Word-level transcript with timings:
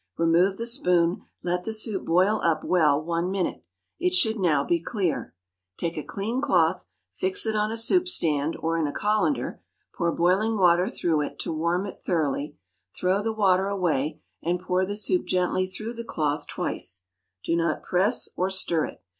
Remove 0.17 0.57
the 0.57 0.65
spoon, 0.65 1.25
let 1.43 1.63
the 1.63 1.71
soup 1.71 2.05
boil 2.07 2.41
up 2.43 2.63
well 2.63 2.99
one 2.99 3.29
minute. 3.29 3.63
It 3.99 4.15
should 4.15 4.39
now 4.39 4.63
be 4.63 4.81
clear. 4.81 5.35
Take 5.77 5.95
a 5.95 6.01
clean 6.03 6.41
cloth, 6.41 6.87
fix 7.11 7.45
it 7.45 7.55
on 7.55 7.71
a 7.71 7.77
soup 7.77 8.07
stand 8.07 8.57
or 8.61 8.79
in 8.79 8.87
a 8.87 8.91
colander, 8.91 9.61
pour 9.93 10.11
boiling 10.11 10.57
water 10.57 10.87
through 10.89 11.21
it, 11.27 11.37
to 11.41 11.53
warm 11.53 11.85
it 11.85 11.99
thoroughly; 11.99 12.57
throw 12.99 13.21
the 13.21 13.31
water 13.31 13.67
away, 13.67 14.19
and 14.41 14.59
pour 14.59 14.87
the 14.87 14.95
soup 14.95 15.27
gently 15.27 15.67
through 15.67 15.93
the 15.93 16.03
cloth 16.03 16.47
twice; 16.47 17.03
do 17.43 17.55
not 17.55 17.83
press 17.83 18.27
or 18.35 18.49
stir 18.49 18.85
it. 18.85 19.03